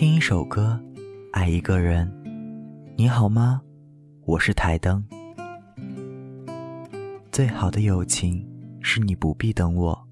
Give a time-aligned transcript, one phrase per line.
[0.00, 0.80] 听一首歌，
[1.30, 2.10] 爱一个人。
[2.96, 3.60] 你好吗？
[4.24, 5.04] 我是台灯。
[7.30, 8.48] 最好的友情
[8.80, 10.08] 是你不必等我。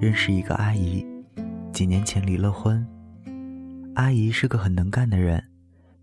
[0.00, 1.04] 认识一个阿姨，
[1.72, 2.86] 几年前离了婚。
[3.96, 5.42] 阿姨是个很能干的人，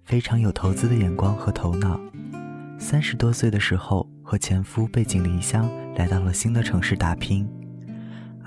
[0.04, 1.98] 非常有投资的眼光和头脑。
[2.78, 5.66] 三十多岁的时候，和前夫背井离乡，
[5.96, 7.50] 来到了新的城市打拼。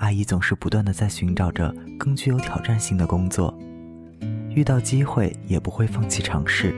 [0.01, 3.55] 阿姨总是不断的在寻找着更具有挑战性的工作，
[4.49, 6.73] 遇到机会也不会放弃尝试。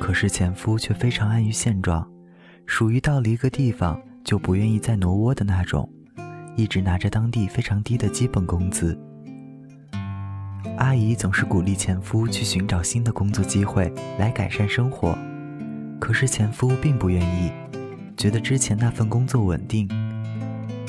[0.00, 2.04] 可是前夫却非常安于现状，
[2.66, 5.88] 属于到了一个地方就不愿意再挪窝的那种，
[6.56, 8.98] 一直拿着当地非常低的基本工资。
[10.78, 15.16] 阿姨总是鼓励前夫去寻找新的工作机会来改善生活，
[16.00, 17.52] 可是前夫并不愿意，
[18.16, 19.88] 觉得之前那份工作稳定。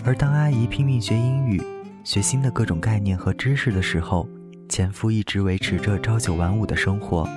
[0.07, 1.61] 而当阿姨拼命学英语、
[2.05, 4.25] 学新的各种概念和知识的时候，
[4.69, 7.27] 前夫一直维持着朝九晚五的生活，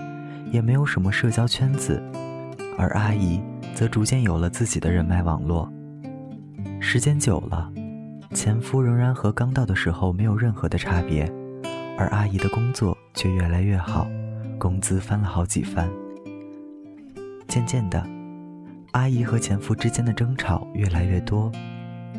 [0.52, 2.00] 也没有什么社交圈子，
[2.78, 3.42] 而阿姨
[3.74, 5.68] 则逐渐有了自己的人脉网络。
[6.78, 7.68] 时间久了，
[8.34, 11.28] 前夫仍然和刚到的时候没有任何的差别，
[11.98, 14.06] 而阿姨的工作却越来越好，
[14.60, 15.90] 工资翻了好几番。
[17.48, 18.00] 渐渐的，
[18.92, 21.50] 阿姨和前夫之间的争吵越来越多。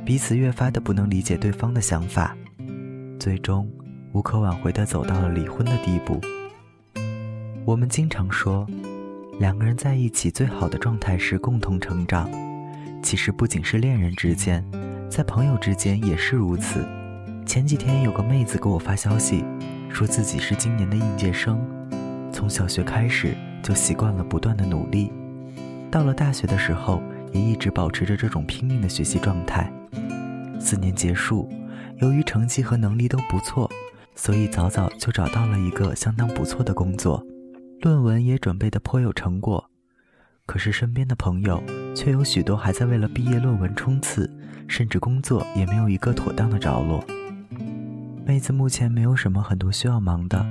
[0.06, 2.36] 彼此越发的不能理解对方的想法，
[3.20, 3.70] 最终
[4.14, 6.20] 无可挽回的走到了离婚的地步。
[7.64, 8.68] 我们经常说，
[9.40, 12.30] 两个人在一起最好的状态是共同成长。
[13.04, 14.66] 其实不仅是恋人之间，
[15.10, 16.86] 在朋友之间也是如此。
[17.46, 19.44] 前几天有个妹子给我发消息，
[19.90, 21.60] 说自己是今年的应届生，
[22.32, 25.12] 从小学开始就习惯了不断的努力，
[25.90, 29.72] 到了大学的时候也一直保持着这种拼命的学习状态。
[30.64, 31.50] 四年结束，
[31.98, 33.70] 由于成绩和能力都不错，
[34.16, 37.26] 所以早早就找到了一个相当不错的工作，
[37.82, 39.70] 论文也准备的颇有成果。
[40.46, 41.62] 可是身边的朋友
[41.96, 44.30] 却有许多还在为了毕业论文冲刺，
[44.68, 47.04] 甚至工作也没有一个妥当的着落。
[48.24, 50.46] 妹子目前没有什么很多需要忙的，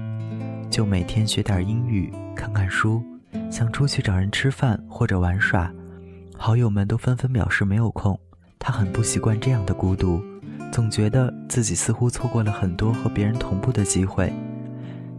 [0.69, 3.03] 就每天学点英语，看看书，
[3.51, 5.73] 想出去找人吃饭或者玩耍，
[6.37, 8.19] 好友们都纷纷表示没有空。
[8.61, 10.23] 他很不习惯这样的孤独，
[10.71, 14.31] 总觉得自己似乎错过了很多和别人同步的机会。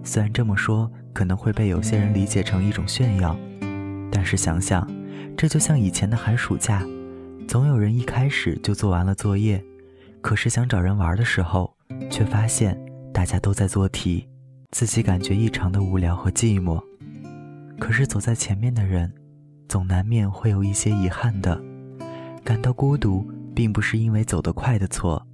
[0.04, 3.36] 虽然这么说可能会被有些人理解成一种炫耀，
[4.12, 4.88] 但是想想，
[5.36, 6.86] 这就像以前的寒暑假，
[7.48, 9.62] 总有人一开始就做完了作业，
[10.22, 11.76] 可是想找人玩的时候，
[12.12, 12.80] 却发现
[13.12, 14.28] 大家都在做题，
[14.70, 16.80] 自己感觉异常的无聊和寂寞。
[17.80, 19.12] 可是走在前面的人，
[19.68, 21.60] 总难免会有一些遗憾的。
[22.44, 23.26] 感到孤独，
[23.56, 25.26] 并不是因为走得快的错，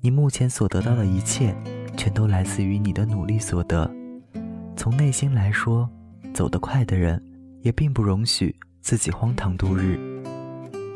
[0.00, 1.54] 你目前所得到的一切，
[1.96, 3.90] 全都来自于你的努力所得。
[4.76, 5.88] 从内心来说，
[6.32, 7.22] 走得快的人，
[7.62, 9.98] 也并不容许自己荒唐度日。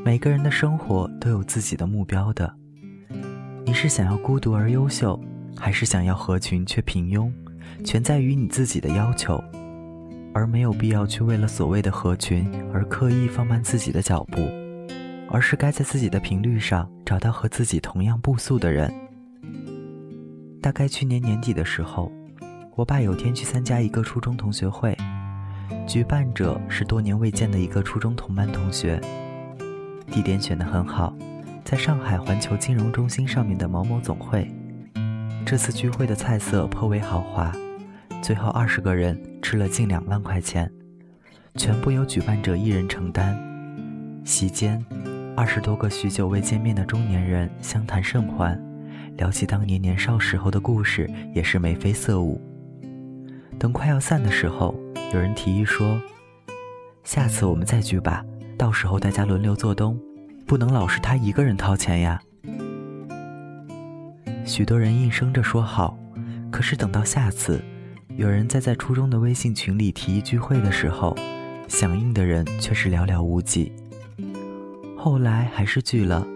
[0.04, 2.53] 每个人的生活都有自己的目标的。
[3.66, 5.19] 你是想要孤独而优秀，
[5.56, 7.31] 还是想要合群却平庸，
[7.84, 9.42] 全在于你自己的要求，
[10.32, 14.41] 而没有必要去为了所谓的合群而刻意放慢自己的脚步。
[15.30, 18.92] 而是该在自己的频率上找到和自己同样步速的人。
[20.60, 22.12] 大概去年年底的时候，
[22.74, 24.96] 我爸有天去参加一个初中同学会，
[25.86, 29.00] 举办者是多年未见的一个初中同班同学。
[30.10, 31.16] 地点选得很好，
[31.64, 34.50] 在上海环球金融中心上面的某某总会。
[35.47, 37.52] 这次聚会的菜色颇为豪华，
[38.20, 40.70] 最后二十个人吃了近两万块钱，
[41.54, 43.38] 全部由举办者一人承担。
[44.24, 44.84] 席间。
[45.40, 48.62] 二十多个许久未见面的中年人相谈甚欢，
[49.16, 52.38] 聊起当年年少时候的故事，也是眉飞色舞。
[53.58, 54.78] 等快要散的时候，
[55.14, 55.98] 有人提议说
[57.04, 58.22] ：“下次我们再聚吧，
[58.58, 59.98] 到时候大家轮流做东，
[60.46, 62.20] 不能老是他一个人掏钱呀。”
[64.44, 65.98] 许多人应声着说好，
[66.50, 67.65] 可是等到下次，
[68.15, 71.16] 有人再在初中的微信群里提议聚会的时候，
[71.66, 73.72] 响应的人却是寥寥无几。
[75.02, 76.26] 后来还是聚了，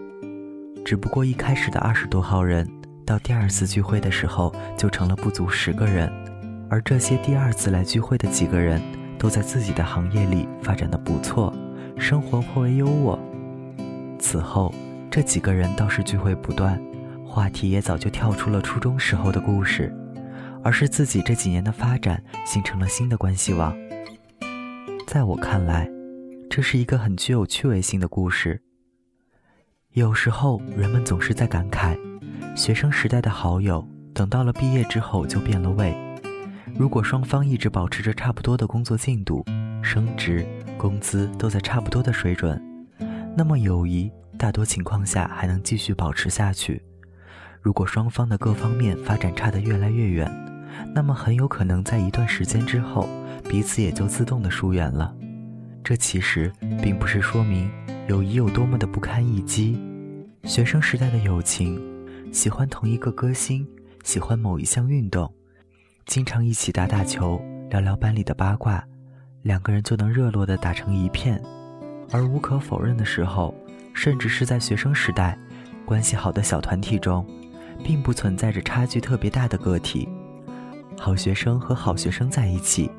[0.83, 2.67] 只不过一开始的二十多号人，
[3.05, 6.11] 到第二次聚会的时候就成了不足十个人，
[6.67, 8.81] 而这些第二次来聚会的几个人，
[9.19, 11.53] 都在自己的行业里发展的不错，
[11.99, 13.19] 生活颇为优渥。
[14.17, 14.73] 此后，
[15.11, 16.81] 这几个人倒是聚会不断，
[17.23, 19.95] 话题也早就跳出了初中时候的故事，
[20.63, 23.77] 而是自己这几年的发展形成了新的关系网。
[25.05, 25.94] 在我看来。
[26.55, 28.61] 这是一个很具有趣味性的故事。
[29.89, 31.99] 有时候，人们总是在感慨，
[32.55, 35.93] 学生时代的好友等到了毕业之后就变了味。
[36.73, 39.43] 如果双方一直保持着差不多的工作进度，
[39.83, 40.47] 升职、
[40.77, 42.63] 工资都在差不多的水准，
[43.35, 44.09] 那么友谊
[44.39, 46.81] 大多情况下还能继续保持下去。
[47.59, 50.25] 如果双方的各方面发展差得越来越远，
[50.93, 53.09] 那么很有可能在一段时间之后，
[53.43, 55.13] 彼此也就自动的疏远了。
[55.85, 56.51] 这其实
[56.81, 57.69] 并不是说明
[58.07, 59.79] 友谊有多么的不堪一击。
[60.43, 61.79] 学生时代的友情，
[62.33, 63.63] 喜欢同一个歌星，
[64.03, 65.31] 喜欢某一项运动。
[66.07, 67.39] 经常一起打打球，
[67.69, 68.83] 聊聊班里的八卦，
[69.43, 71.39] 两个人就能热络的打成一片。
[72.11, 73.53] 而无可否认的时候，
[73.93, 75.37] 甚至是在学生时代，
[75.85, 77.23] 关系好的小团体中，
[77.83, 80.09] 并不存在着差距特别大的个体。
[80.97, 82.89] 好学生和好学生在一起，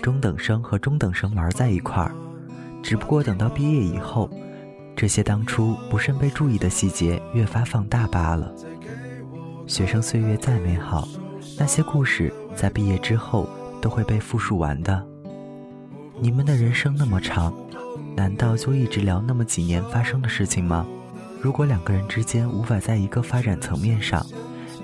[0.00, 2.14] 中等生和中等生玩在一块儿。
[2.82, 4.30] 只不过等到毕业以后，
[4.96, 8.52] 这些当初不甚被注意的细节越发放大罢了。
[9.66, 11.06] 学生岁月再美好，
[11.58, 12.32] 那些故事。
[12.56, 13.48] 在毕业之后
[13.80, 15.00] 都会被复述完的。
[16.20, 17.54] 你们的人生那么长，
[18.16, 20.84] 难道就一直聊那么几年发生的事情吗？
[21.40, 24.26] 如果两个人之间无法在一个发展层面上，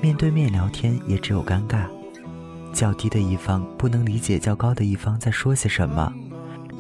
[0.01, 1.87] 面对面聊天也只有尴尬。
[2.73, 6.15] 较低的一方不能理解较高的一方在说些什么，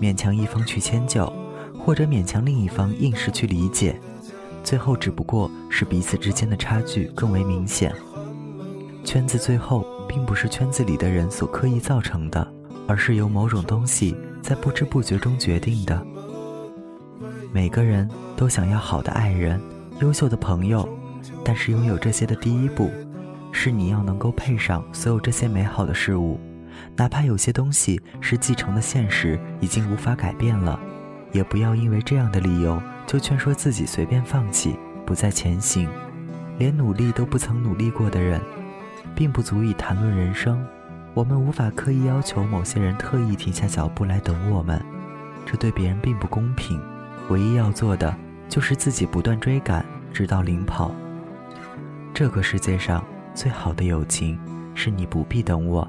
[0.00, 1.32] 勉强一方去迁就，
[1.78, 3.98] 或者勉强另一方硬是去理解，
[4.62, 7.94] 最后只不过是彼此之间的差距更为明显。
[9.04, 9.84] 圈子最后。
[10.06, 12.46] 并不是圈子里的人所刻意造成的，
[12.86, 16.06] 而是由某种东西在不知不觉中决定的。
[17.52, 19.60] 每个人都想要好的爱人、
[20.00, 20.88] 优秀的朋友，
[21.42, 22.90] 但是拥有这些的第一步，
[23.50, 26.38] 是你要能够配上所有这些美好的事物，
[26.96, 30.78] 哪怕有些东西是继承的现实，已经无法改变了，
[31.32, 35.88] 也不要因为这样的理由就劝说自己随便放弃，不再前行。
[36.58, 38.40] 连努力都不曾努力过的人。
[39.14, 40.64] 并不足以谈论人生，
[41.12, 44.82] 我们无法刻意要求某些人特意停下脚步来等我们，
[45.46, 46.80] 这对别人并不公平。
[47.28, 48.12] 唯一要做的
[48.48, 50.92] 就是自己不断追赶，直到领跑。
[52.12, 53.04] 这个世界上
[53.34, 54.36] 最好的友情，
[54.74, 55.88] 是你不必等我。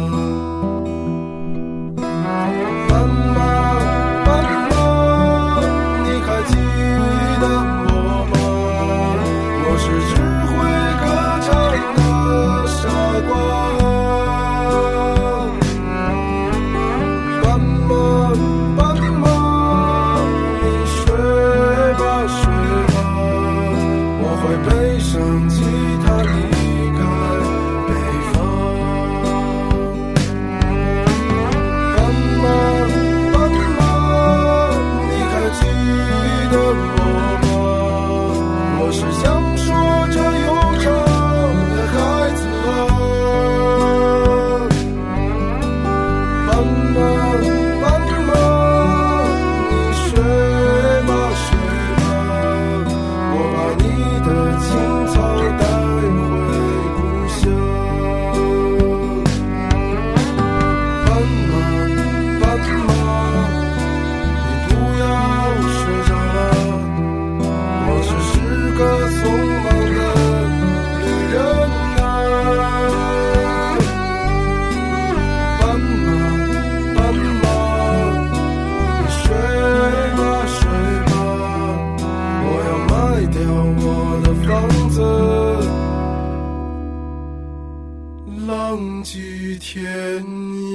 [88.81, 89.83] 浪迹天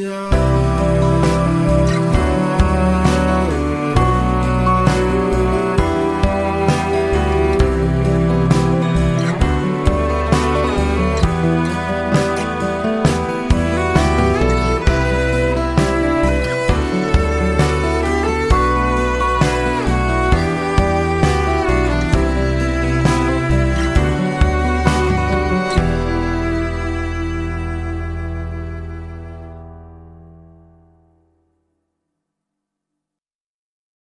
[0.05, 1.26] 涯。